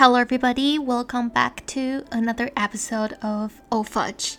[0.00, 0.78] Hello, everybody.
[0.78, 4.36] Welcome back to another episode of O Fudge.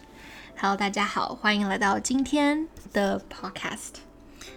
[0.59, 3.99] Hello，大家好，欢迎来到今天的 podcast。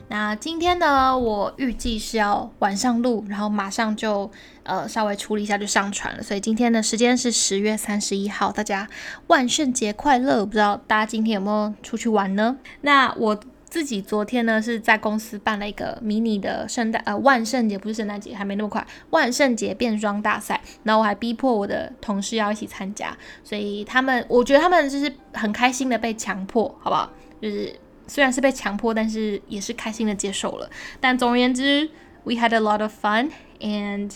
[0.08, 4.30] 那今天呢，我预计是要晚上录，然后马上就
[4.62, 6.22] 呃稍微处理一下就上传了。
[6.22, 8.88] 所以今天的时间是十月三十一号，大家
[9.26, 10.46] 万圣节快乐！
[10.46, 12.56] 不知道大家今天有没有出去玩呢？
[12.80, 13.38] 那我。
[13.74, 27.12] 自己昨天呢是在公司办了一个迷你的圣诞呃万圣节不是圣诞节还没那么快万圣节变装大赛，然后我还逼迫我的同事要一起参加，所以他们我觉得他们就是很开心的被强迫，好不好？
[27.42, 27.74] 就是
[28.06, 30.70] 虽然是被强迫，但是也是开心的接受了。
[31.00, 31.90] 但总而言之
[32.22, 34.08] ，we had a lot of fun and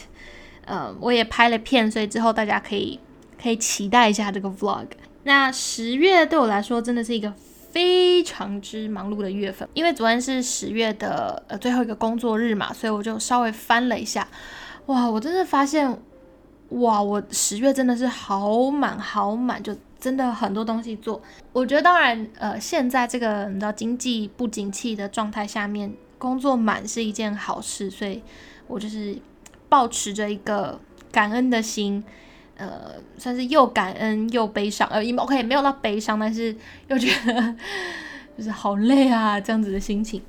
[0.67, 3.01] 呃我也拍了片，所以之后大家可以
[3.43, 4.87] 可以期待一下这个 vlog。
[5.25, 7.35] 那十月对我来说真的是一个。
[7.71, 14.27] 非常之忙碌的月份，因为昨天是十月的呃最后一个工作日嘛，所以我就稍微翻了一下，
[14.87, 15.89] 哇，我真的发现，
[16.71, 21.21] 哇，我十月真的是好满好满，就真的很多东西做。
[21.53, 28.23] 我觉得当然，呃，现在这个你知道经济不景气的状态下面，工作满是一件好事，所以
[28.67, 29.17] 我就是
[29.69, 30.81] 保持着一个
[31.13, 32.03] 感恩的心。
[32.59, 36.55] 呃，算是又感恩又悲伤，呃，OK，没有到悲伤，但是
[36.89, 37.55] 又觉得
[38.37, 40.21] 就是好累啊，这样子的心情。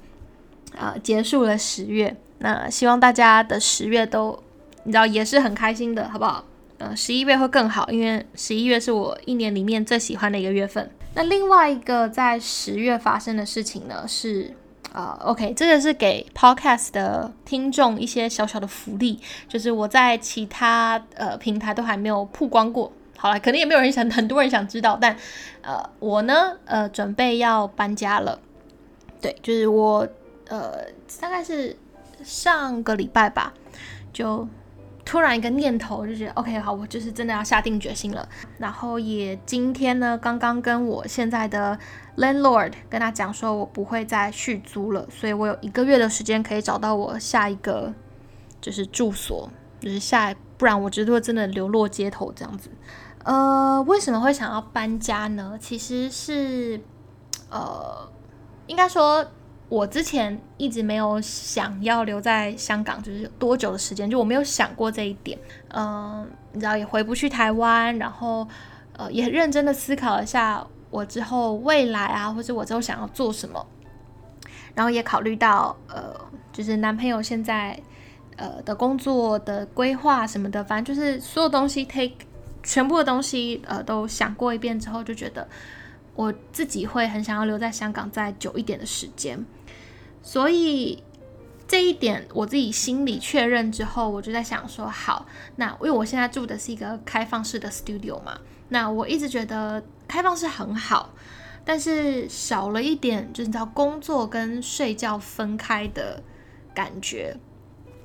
[0.77, 4.41] 啊，结束了十月，那希望大家的十月都，
[4.83, 6.45] 你知道也是很开心的，好不好？
[6.77, 10.89] 呃，十一月会更好，因为十一月是我一年里面最喜欢的一个月份。
[11.15, 14.55] 那另外一个在十月发生的事情呢是。
[14.93, 22.91] 啊，OK，这个是给 Podcast 的听众一些小小的福利，就是我在其他呃平台都还没有曝光过。
[23.17, 25.15] 好了，可能也没有人想，很多人想知道，但
[25.61, 28.39] 呃，我呢，呃，准备要搬家了。
[29.21, 30.07] 对，就是我
[30.47, 30.85] 呃，
[31.19, 31.75] 大概是
[32.23, 33.53] 上个礼拜吧，
[34.13, 34.47] 就。
[35.09, 38.29] 突然一个念头，就觉得 OK 好，我就是真的要下定决心了。
[38.59, 41.75] 然后也今天呢，刚刚跟我现在的
[42.17, 47.91] landlord 跟他讲说，我不会再续租了，所以我有一个月的时间可以找到我下一个
[48.61, 52.69] 就是住所，就是下，不然我觉得会真的流落街头这样子。
[53.23, 55.57] 呃，为什么会想要搬家呢？
[55.59, 56.79] 其实是
[57.49, 58.07] 呃，
[58.67, 59.25] 应该说。
[59.69, 65.37] 我之前一直没有想要留在香港，就是多久的时间，就我没有想过这一点。
[65.67, 68.47] 嗯，你知道也回不去台湾，然后
[68.93, 73.63] 呃也认真的思考一下我之后未来啊，或者我之后想要做什么，
[74.73, 76.15] 然后也考虑到呃
[76.51, 77.79] 就是男朋友现在
[78.37, 82.25] 呃的工作的规划什么的，反正就是所有东西 take
[82.63, 85.47] 全部的东西呃都想过一遍之后，就觉得
[86.15, 89.45] 我自己会很想要留在香港再久一点的时间。
[90.21, 91.03] 所以
[91.67, 95.25] 这一点我自己心里确认之后，我就在想说，好，
[95.55, 101.13] 那因为我现在住的是一个开放式的 studio 嘛，那我一直觉得开放式很好，
[101.63, 106.21] 但是少了一点，就是你知道工作跟睡觉分开的
[106.73, 107.37] 感觉。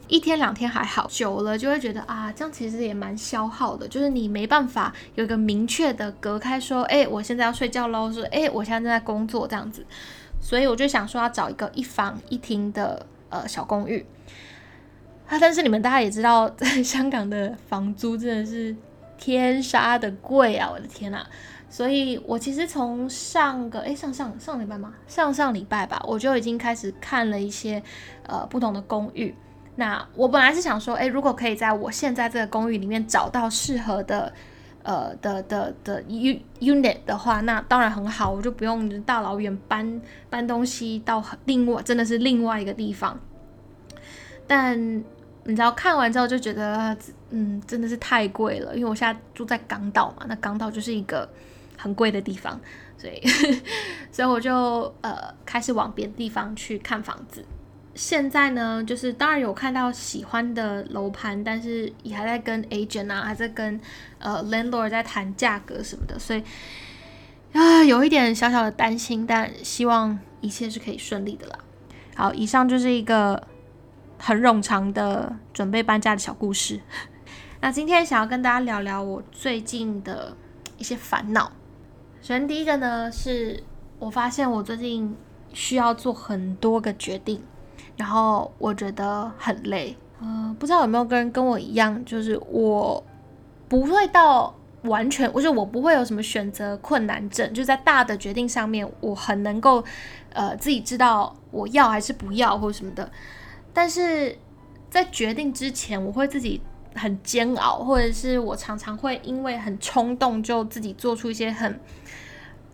[0.07, 9.85] 一天两天还好，久了就会觉得啊，这样其实也蛮消耗的，就是你没办法有一个明确的隔开，说，哎，我现在要睡觉喽，说，哎，我现在正在工作这样子。
[10.45, 14.05] 所以我就想说要找一个一房一厅的呃小公寓，
[15.27, 18.77] 啊，但是你们大家也知道，在 香港的房租真的是
[19.17, 20.69] 天杀的贵啊！
[20.71, 21.25] 我的天呐！
[21.71, 24.93] 所以我其实从上个哎上上上礼拜吗？
[25.07, 27.83] 上上礼拜吧，我就已经开始看了一些
[28.27, 29.35] 呃不同的公寓。
[29.77, 34.31] 那我本来是想说，哎，如果可以在我现在这个公寓里面找到适合的。
[34.85, 40.01] 呃的的的 u unit 的话，那当然很好，我就不用大老远搬
[40.31, 43.19] 搬东西到另外，真的是另外一个地方。
[44.47, 44.79] 但
[45.45, 46.97] 你知道看完之后就觉得，
[47.31, 51.29] 嗯，真的是太贵了，因为我现在住在港岛嘛，那港岛就是一个
[51.77, 52.61] 很贵的地方，
[52.97, 53.21] 所以
[54.13, 57.45] 所以我就呃开始往别的地方去看房子。
[57.95, 63.81] 现在呢，就是当然有看到喜欢的楼盘，但是也还在跟 agent 啊，还在跟
[64.19, 66.43] 呃 landlord 在谈价格什么的，所以
[67.53, 71.59] 啊有一点小小的担心，但希望一切是可以顺利的啦。
[72.17, 73.47] 好，以上就是一个
[74.19, 76.81] 很冗长的准备搬家的小故事。
[77.63, 80.37] 那今天想要跟大家聊聊我最近的
[80.77, 81.53] 一些烦恼。
[82.21, 83.63] 首先第一个呢，是
[84.01, 85.17] 我发现我最近
[85.53, 87.41] 需要做很多个决定。
[87.97, 93.03] 然后我觉得很累，嗯，不知道有没有跟跟我一样，就是我
[93.69, 99.83] 不会到完全，我觉得我不会有什么选择困难症，就在大的决定上面，我很能够，
[100.33, 103.11] 呃，自己知道我要还是不要或什么的。
[103.73, 104.37] 但是
[104.91, 106.61] 在决定之前，我会自己
[106.95, 111.81] 很煎熬，或者是我常常会因为很冲动就自己做出一些很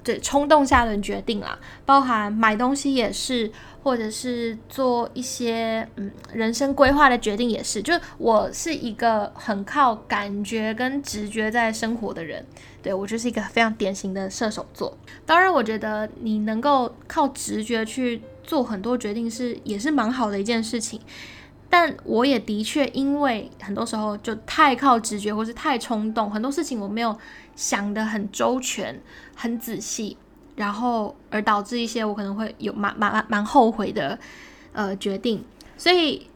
[0.02, 3.50] 对冲动下的决定啦，包含买东西也是，
[3.82, 7.82] 或者是做一些嗯人生规划的决定也是。
[7.82, 12.44] 就我是一个很靠感觉跟直觉在生活的人，
[12.82, 14.96] 对我就是一个非常典型的射手座。
[15.26, 21.00] 当然，我觉得你能够靠直觉去做很多决定是也是蛮好的一件事情。
[21.72, 27.16] 但我也的确因为很多时候就太靠直觉，或是太冲动，很多事情我没有
[27.54, 29.00] 想得很周全、
[29.36, 30.16] 很仔细，
[30.56, 34.18] 然后而导致一些我可能会有蛮蛮蛮后悔的
[34.72, 35.44] 呃决定。
[35.76, 36.26] 所以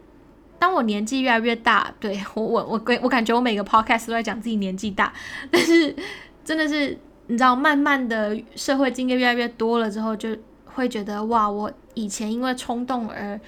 [0.56, 5.12] 当我年纪越来越大，对我我我我感觉我每个 podcast 都在讲自己年纪大，
[5.50, 5.96] 但是
[6.44, 6.96] 真的是
[7.26, 10.28] 你知道，慢慢的社会经验越来越多了之后，就
[10.64, 13.40] 会觉得哇，我以前因为冲动而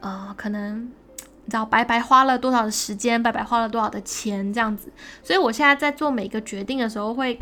[0.00, 0.88] 呃可能。
[1.44, 4.90] 你知道白白花了多少的时间，白白花了多少的钱，这样子，
[5.22, 7.38] 所以我现在在做每个决定的时候会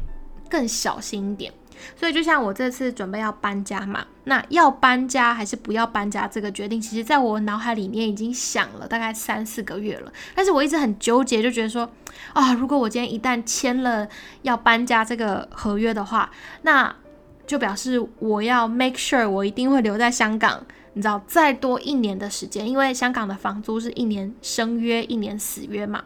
[0.51, 1.53] 更小心一点。
[1.97, 10.13] 所以就像我这次准备要搬家嘛，那要搬家还是不要搬家这个决定，其实在我脑海里面已经想了大概三四个月了。
[10.35, 11.91] 但是我一直很纠结，就觉得说
[12.35, 14.07] 啊，如果我今天一旦签了
[14.43, 16.31] 要搬家这个合约的话，
[16.63, 16.95] 那
[17.47, 20.65] 就表示我要 make sure 我一定会留在香港。
[20.95, 26.05] 你知道再多一年的时间，因为香港的房租是一年生约一年死约嘛。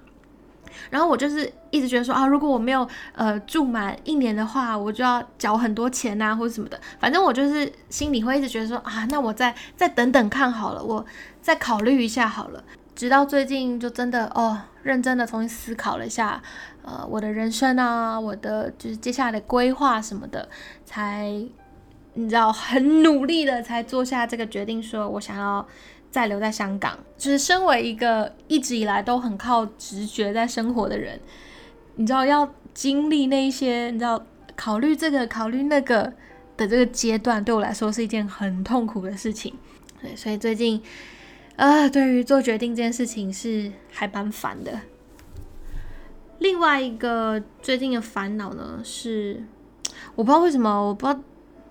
[0.91, 6.79] 然后我就是一直觉得说啊，如果我没有呃住满一年的话，我就要缴很多钱呐，或者什么的。
[7.01, 11.05] 反正我就是心里会一直觉得说啊，那我再再等等看好了，我
[11.41, 12.63] 再考虑一下好了。
[12.95, 16.43] 直到最近就真的哦，认真的重新思考了一下，
[16.83, 20.49] 呃，我的人生啊，我的就是接下来的规划什么的，
[20.85, 21.45] 才。
[22.19, 25.65] 你知道，很努力的才做下这个决定，说我想要
[26.11, 26.99] 再留在香港。
[27.19, 31.21] 就是身为一个一直以来都很靠直觉在生活的人，
[31.97, 34.25] 你知道要经历那一些，你知道
[34.57, 36.11] 考虑这个考虑那个
[36.57, 39.53] 的这个阶段，对我来说是一件很痛苦的事情。
[40.01, 40.83] 对，所以最近，
[41.57, 44.81] 啊，对于做决定这件事情是还蛮烦的。
[46.39, 49.45] 另外一个最近的烦恼呢，是
[50.15, 51.21] 我不知道为什么，我不知道。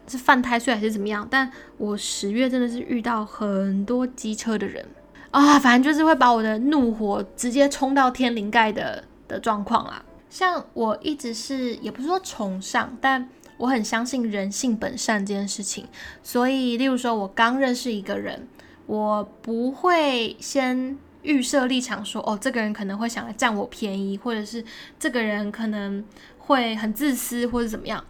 [0.07, 1.27] 是犯太岁还是怎么样？
[1.29, 4.85] 但我十月真的是遇到很多机车的人
[5.31, 10.03] 啊，反正就是会把我的怒火直接冲到天灵盖的的状况啦。
[10.29, 15.85] 像我一直是也不是说崇尚，但我很相信人性本善这件事情。
[16.21, 18.47] 所以，例如说我刚认识一个人，
[18.85, 24.63] 我不会先预设立场说，哦，这个人可能会想来占我便宜，或者是
[24.99, 26.03] 这个人可能
[26.37, 28.03] 会很自私，或者怎么样。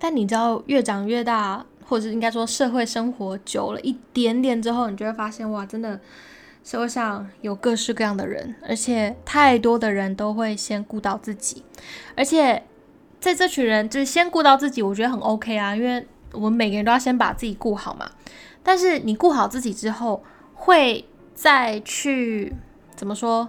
[0.00, 6.00] 但你知道，越长越大，或者是应该说社会生活久了一点点之后，你就会发现，哇，真的
[6.64, 11.62] 社会上有各式各样的人，而且太多的人都会先顾到自己，
[12.16, 12.62] 而且
[13.20, 18.10] 在这群人就是先顾到自己，我觉得很 OK 啊，因为我们每个人都要先把自己顾好嘛。
[18.62, 20.24] 但是你顾好自己之后，
[20.54, 21.04] 会
[21.34, 22.54] 再去
[22.96, 23.48] 怎么说？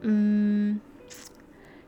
[0.00, 0.80] 嗯，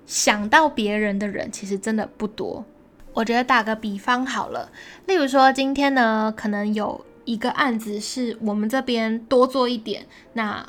[0.07, 2.65] 想到别人的人，其实真的不多。
[3.13, 4.71] 我觉得打个比方好了，
[5.07, 10.65] 例如说今天呢，可能有一个案子是我们这边多做一点，那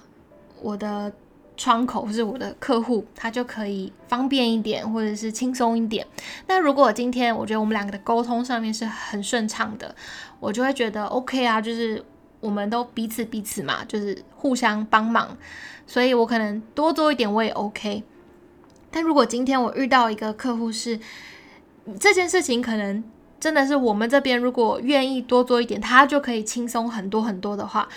[0.61, 1.13] 我的
[1.55, 6.07] 窗口或是我的客户他就可以方便一点，或者是轻松一点。
[6.47, 9.93] 那如果今天我觉得我们两个的沟通上面是很顺畅的，
[10.39, 12.03] 我就会觉得 OK 啊，就是
[12.39, 15.37] 我们都彼此彼此嘛，就是互相帮忙，
[15.85, 18.03] 所以我可能多做一点我也 OK。
[18.89, 20.99] 但如果今天我遇到一个客户是，
[21.99, 23.03] 这件事情可能
[23.39, 27.87] 真的是我们这边如果愿意多做一点，他就可以轻松很多很多的话。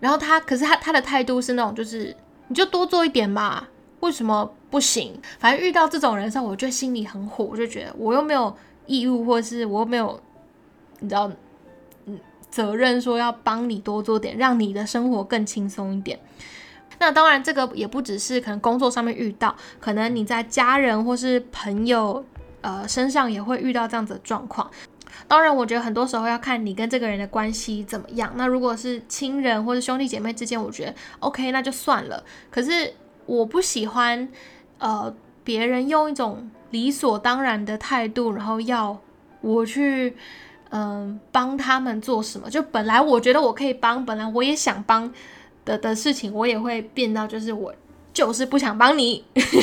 [0.00, 2.14] 然后他，可是他他的态度是那种，就是
[2.48, 3.66] 你就多做一点嘛，
[4.00, 5.18] 为什么不行？
[5.38, 8.54] 反正遇到这种人时候，我就心里很火，我就觉得我又没有
[8.86, 10.20] 义务，或是我又没有
[11.00, 11.30] 你知道，
[12.04, 16.20] 嗯，责任说要帮你多做点，让你的生活更轻松一点。
[16.98, 22.22] 那当然，这个也不只是可能工作上面遇到，可能你在家人或是朋友。
[22.64, 24.70] 呃，身上也会遇到这样子的状况。
[25.28, 28.32] 当然，我觉得很多时候要看你跟这个人的关系怎么样。
[28.36, 32.24] 那如果是亲人或者兄弟姐妹之间，我觉得 OK，那就算了。
[32.50, 32.94] 可是
[33.26, 34.26] 我不喜欢
[34.78, 38.98] 呃别人用一种理所当然的态度，然后要
[39.42, 40.16] 我去
[40.70, 42.48] 嗯帮他们做什么。
[42.48, 45.12] 就本来我觉得我可以帮，本来我也想帮
[45.66, 47.74] 的的事情，我也会变到就是我
[48.14, 49.22] 就是不想帮你，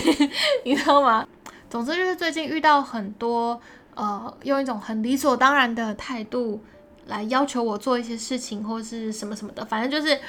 [0.64, 1.28] 你知道吗？
[1.72, 3.58] 总之就是最近遇到很多，
[3.96, 6.62] 呃，用一种很理所当然的态度
[7.08, 10.20] 来要求我做一些事情或是什么什么的，反正就是，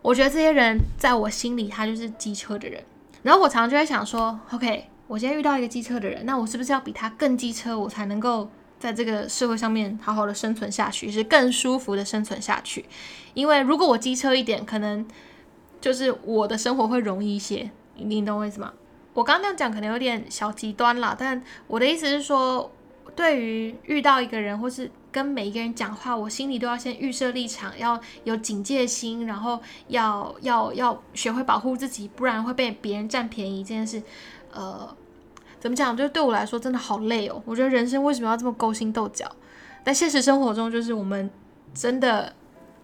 [0.00, 2.82] 我觉得这些人在我心里他就是机车的人。
[3.22, 8.48] 然后我常常就会想说，OK，我今天遇到一个机车的人，那我是不是要比他更机车，我才能够
[8.78, 12.86] 在这个社会上面好好的生存下去，是更舒服的生存下去？
[13.34, 15.06] 因为如果我机车一点，可能
[15.78, 17.70] 就是我的生活会容易一些。
[17.96, 18.72] 你懂我意思吗？
[19.14, 22.70] 我刚刚那样讲可能有点小极端了，但我的意思是说，
[23.14, 33.62] 对于遇到一个人或是跟每一个人讲话，我心里都要先预设立场，要有警戒心，然后要要要学会保护自己，不然会被别人占便宜。
[33.62, 34.02] 这件事，
[34.50, 34.96] 呃，
[35.60, 35.94] 怎么讲？
[35.94, 37.42] 就对我来说真的好累哦。
[37.44, 39.30] 我觉得人生为什么要这么勾心斗角？
[39.84, 41.30] 但现实生活中，就是我们
[41.74, 42.34] 真的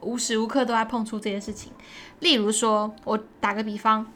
[0.02, 1.73] 无时无刻都在碰触这件事情。
[2.20, 4.06] 例如说，我打个比方。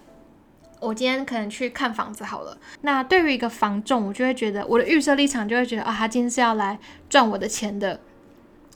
[0.82, 2.58] 我今天可能去看房子好了。
[2.80, 8.00] 那对于一个房仲，我就会觉得我的预设立场就会觉得啊，他今天是要来赚我的钱的，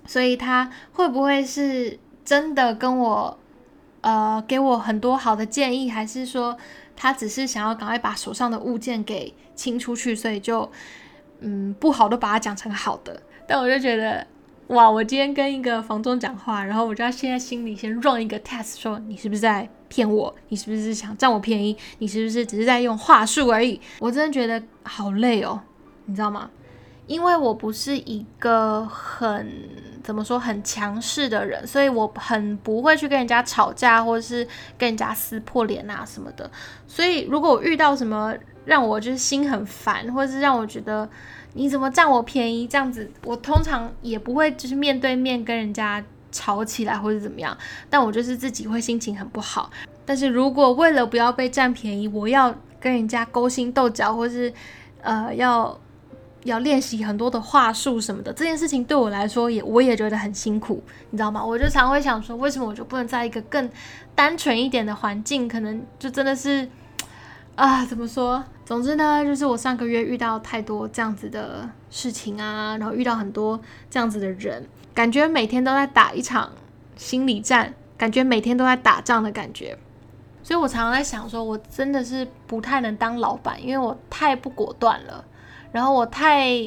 [0.07, 3.39] 所以他会不会是真的跟我
[4.03, 6.57] 呃给我很多好的建议，还是说
[6.95, 10.71] 他只是想要赶快把手上的物件给清出去，所以就
[11.41, 13.21] 嗯不好都把它讲成好的？
[13.49, 14.27] 但我就觉得
[14.69, 19.69] 哇，我今天跟一个房东讲话，然后我就要现在心里先 run 一个 test，说你是不是在。
[19.88, 20.35] 骗我？
[20.49, 21.76] 你是不是想占我便宜？
[21.99, 23.81] 你是不是只是在用话术而已？
[23.99, 25.61] 我真的觉得好累哦，
[26.07, 26.50] 你知道吗？
[27.07, 29.52] 因为我不是一个很
[30.02, 34.45] 怎么说很强势的人，所以我很不会去跟人家吵架，或者是
[34.76, 36.50] 跟人家撕破脸啊什么的。
[36.88, 41.09] 所以如果我遇到什么让我就是心很烦，或者是让我觉得
[41.55, 46.05] 你怎么占我便宜这样子，我通常也不会就是面对面跟人家。
[46.37, 47.57] 吵起来或者怎么样，
[47.88, 49.71] 但我就是自己会心情很不好。
[50.05, 54.52] 但是如果为了不要被占便宜，我要跟人家勾心斗角，或是
[55.00, 55.81] 呃要
[56.45, 61.43] 要练习很多的话术什么的，这件事情对我来说也我也觉得很辛苦，你知道吗？
[61.43, 63.69] 我就常会想说，为什么我就不能在一个更
[64.14, 65.49] 单纯一点的环境？
[65.49, 66.69] 可能就真的是
[67.57, 68.45] 啊，怎么说？
[68.64, 73.59] 总之呢，就是我上个月遇到太多这样子的事情啊，然后遇到很多
[73.90, 74.64] 这样子的人。
[74.97, 76.50] 感觉每天都在打一场
[76.97, 79.76] 心理战，感觉每天都在打仗的感觉，
[80.43, 85.23] 所以我常常在想，说我真的是不太能当老板，因为我太不果断了，
[85.71, 86.67] 然后我太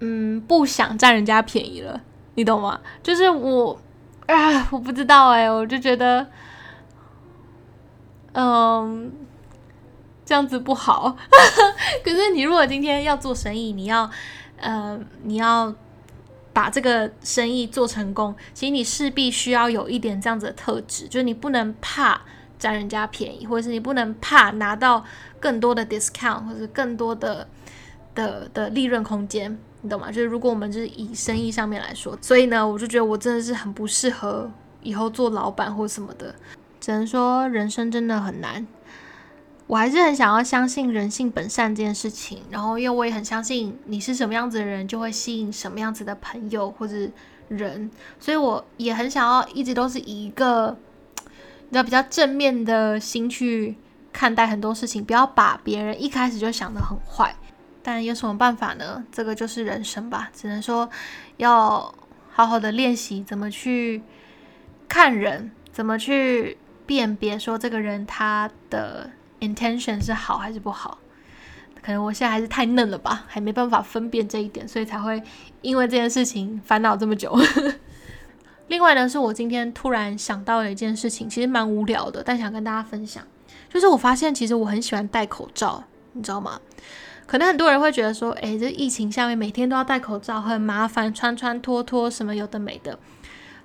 [0.00, 1.98] 嗯不想占人家便宜了，
[2.34, 2.78] 你懂吗？
[3.02, 3.80] 就是我
[4.26, 6.26] 啊，我不知道哎，我就觉得
[8.34, 9.10] 嗯
[10.26, 11.16] 这样子不好。
[12.04, 14.10] 可是你如果今天要做生意，你要
[14.58, 15.74] 呃你要。
[16.58, 22.20] 把这个生意做成功，其实你势必需要有一点这样子的特质，就是你不能怕
[22.58, 25.04] 占人家便宜，或者是你不能怕拿到
[25.38, 27.46] 更多的 discount，或者更多的
[28.12, 30.10] 的的利润空间，你懂吗？
[30.10, 34.50] 就是如果我们就是以生意上面来说，所以呢，我就觉得我真的是很不适合
[34.82, 36.34] 以后做老板或什么的，
[36.80, 38.66] 只能说人生真的很难。
[39.68, 46.94] 我还是很想要相信人性本善这件事情，然后因为我也很相信你是什么样子的人，就会吸引什么样子的朋友或者
[47.48, 50.74] 人，所以我也很想要一直都是以一个
[51.68, 53.76] 比较比较正面的心去
[54.10, 57.36] 看待很多事情，不要把别人一开始就想得很坏。
[57.82, 59.04] 但有什么办法呢？
[59.12, 60.88] 这个就是人生吧，只能说
[61.36, 61.94] 要
[62.30, 64.02] 好好的练习怎么去
[64.88, 66.56] 看人，怎么去
[66.86, 69.10] 辨别说这个人他的。
[69.40, 70.98] Intention 是好还是不好？
[71.80, 75.22] 可能我现在还是太嫩了吧，还没办法分辨这一点，所以才会
[75.62, 77.34] 因为这件事情烦恼这么久。
[78.68, 83.22] 另外呢，是我今天突然想到了一件事情，其实蛮无聊的，但想跟大家分享，
[83.72, 86.60] 就是我发现其实我很喜欢戴口罩，你知道吗？
[87.26, 92.98] 可能很多人会觉得说，诶，这疫情下面每天都要戴口罩很麻烦，穿穿脱脱什么有的没的。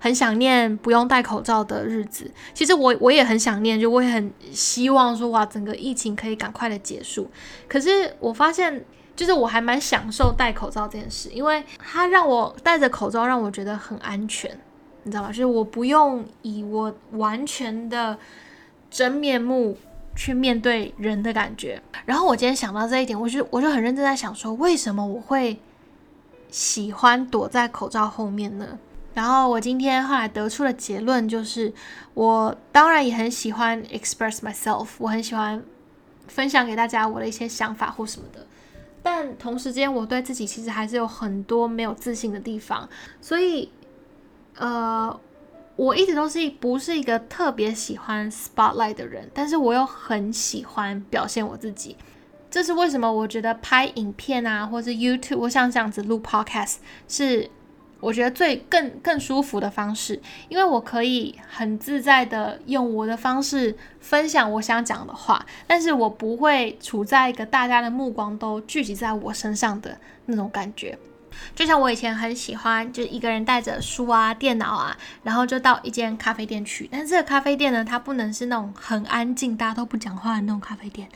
[0.03, 7.31] 很想念不用戴口罩的日子，其实我我也很想念，就我也很希望说哇，整个疫情可以赶快的结束。
[7.69, 8.83] 可是我发现，
[9.15, 14.51] 就是我还蛮享受戴口罩这件事，因为它让我戴着口罩让我觉得很安全，
[15.03, 15.29] 你知道吗？
[15.29, 18.17] 就是我不用以我完全的
[18.91, 19.77] 真面目
[20.17, 21.81] 去面对人的感觉。
[22.03, 25.57] 然后我今天想到这一点，我就我就很认真在想说，为什么我会
[26.49, 28.77] 喜欢躲在口罩后面呢？
[29.13, 31.71] 然后我今天后来得出的结论就是，
[32.15, 35.63] 我当然也很喜欢 express myself，我很喜欢
[36.27, 38.45] 分享给大家我的一些想法或什么的。
[39.03, 42.89] 但同时间，我对自己其实还是有很多没有自信的地方。
[43.21, 43.69] 所以，
[44.55, 45.19] 呃，
[45.75, 51.95] 我一直都是不是一个特别喜欢 spotlight 的人，但是我又很喜欢表现我自己。
[52.49, 53.11] 这是为什么？
[53.11, 56.77] 我觉得拍影片啊，或者 YouTube，我像这样子录 podcast
[57.07, 57.51] 是。
[58.03, 70.97] 我觉得最更更舒服的方式，因为我可以很自在的用我的方式分享我想讲的话，但是我不会处在一个大家的目光都聚集在我身上的那种感觉。
[71.55, 76.87] 就像我以前很喜欢，就是一个人带着书啊、电脑啊，然后就到一间咖啡店去。
[76.91, 81.09] 但是这个咖啡店呢，它不能是那种很安静、大家都不讲话的那种咖啡店，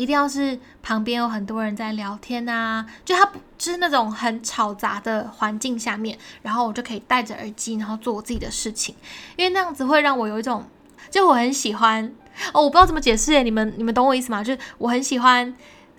[0.00, 8.94] 一定要是旁边有很多人在聊天啊，就它不就是那种很吵杂的环境下面，然后我就可以戴着耳机，然后做我自己的事情，
[9.36, 10.64] 因为那样子会让我有一种，
[11.10, 12.12] 就我很喜欢
[12.54, 14.42] 哦，我不知道怎么解释诶，你们你们懂我意思吗？
[14.42, 15.54] 就是我很喜欢，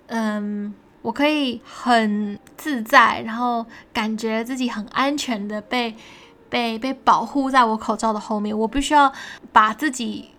[0.08, 0.74] 嗯。
[1.02, 5.96] 我可以很自在，然后感觉自己很安全的被
[6.48, 8.56] 被被保护在我口罩的后面。
[8.56, 9.12] 我必须要
[9.50, 10.30] 把自己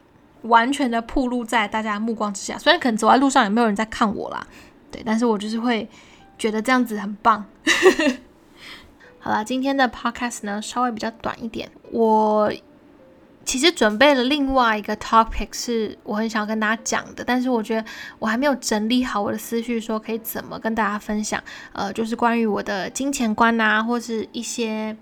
[0.43, 2.57] 完全的暴露在大家的目光之下。
[2.57, 4.45] 虽然可能走在路上也没有人在看我啦，
[4.89, 5.89] 对，但是我就是会
[6.38, 7.45] 觉得这样子很棒。
[9.19, 12.51] 好了，今天的 podcast 呢稍微比较短一点，我。
[13.45, 17.83] 其实准备了另外一个 topic 是我很想要跟大家讲的，但是我觉得
[18.17, 21.43] 我还没有整理好我的思绪，说可以怎么跟大家分享。
[21.73, 24.95] 呃，就是关于我的金钱观啊，或是一些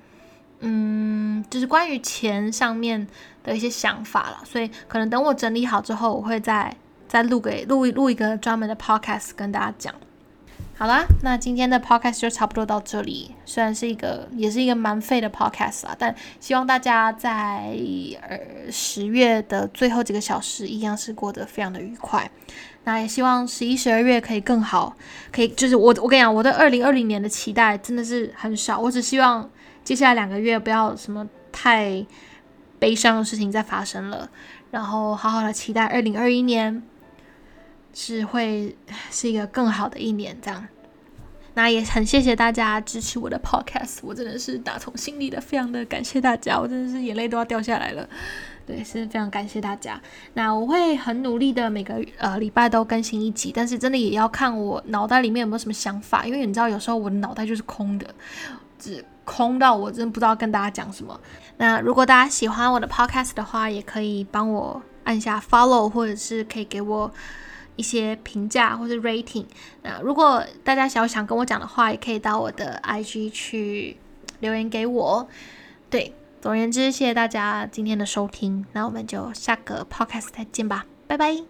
[0.62, 3.08] 嗯，就是关于钱上面
[3.44, 4.40] 的一些想法了。
[4.44, 6.76] 所以可能等我整理好之后，我会再
[7.08, 9.94] 再录给录录一个专门的 podcast 跟大家讲。
[10.78, 13.36] 好啦，那今天的 podcast 就差不多到这里。
[13.46, 17.78] 虽然是一个，也是一个蛮废的 podcast 啊，但希望大家在
[18.28, 18.40] 呃
[18.72, 22.28] 十月的最后几个小时，一样是过得非常的愉快。
[22.86, 24.96] 那也希望十一、十二月可以更好，
[25.32, 28.80] 可以就是我我跟你讲，我对二零二零年的期待真的是很少。
[28.80, 29.48] 我只希望
[29.84, 32.04] 接下来两个月不要什么太
[32.82, 34.28] 悲伤的事情在发生了，
[34.72, 36.82] 然后好好的期待二零二一年。
[37.94, 38.74] 是会
[39.10, 40.66] 是一个更好的一年，这样。
[41.56, 48.08] 那也很谢谢大家支持我的 podcast，我真的是打从心里的非常的感谢大家，我真的是眼泪都要掉下来了。
[48.66, 50.02] 对，是非常感谢大家。
[50.36, 58.08] 那我会很努力的，每个呃礼拜都更新一集，但是真的也要看我脑袋里面有没有什么想法，因为你知道有时候我的脑袋就是空的，
[58.80, 61.20] 只空到我真的不知道跟大家讲什么。
[61.58, 67.12] 那如果大家喜欢我的 podcast 的话，也可以帮我按下 follow，或者是可以给我。
[67.78, 69.46] 一些评价或者 rating，
[69.82, 73.98] 那如果大家想想跟我讲的话，也可以到我的 IG 去
[74.42, 75.28] 留言给我。
[75.90, 81.44] 对，总而言之，谢谢大家今天的收听，那我们就下个 podcast 再见吧，拜拜。